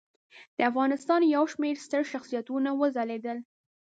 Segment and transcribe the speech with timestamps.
[0.57, 3.37] د افغانستان یو شمېر ستر شخصیتونه وځلیدل.